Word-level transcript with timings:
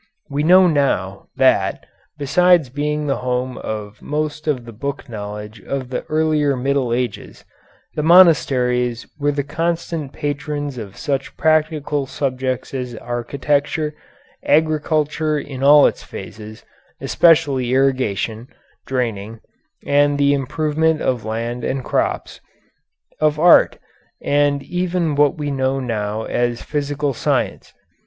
We 0.31 0.41
now 0.41 0.65
know 0.65 1.27
that, 1.35 1.85
besides 2.17 2.69
being 2.69 3.05
the 3.05 3.17
home 3.17 3.59
of 3.59 4.01
most 4.01 4.47
of 4.47 4.65
the 4.65 4.73
book 4.73 5.07
knowledge 5.07 5.61
of 5.61 5.91
the 5.91 6.05
earlier 6.05 6.57
Middle 6.57 6.91
Ages, 6.91 7.45
the 7.93 8.01
monasteries 8.01 9.05
were 9.19 9.31
the 9.31 9.43
constant 9.43 10.11
patrons 10.11 10.79
of 10.79 10.97
such 10.97 11.37
practical 11.37 12.07
subjects 12.07 12.73
as 12.73 12.95
architecture, 12.95 13.93
agriculture 14.43 15.37
in 15.37 15.61
all 15.61 15.85
its 15.85 16.01
phases, 16.01 16.65
especially 16.99 17.71
irrigation, 17.71 18.47
draining, 18.87 19.39
and 19.85 20.17
the 20.17 20.33
improvement 20.33 20.99
of 21.03 21.25
land 21.25 21.63
and 21.63 21.83
crops; 21.85 22.41
of 23.19 23.37
art, 23.39 23.77
and 24.19 24.63
even 24.63 25.13
what 25.13 25.37
we 25.37 25.51
now 25.51 25.79
know 25.79 26.23
as 26.23 26.63
physical 26.63 27.13
science. 27.13 27.71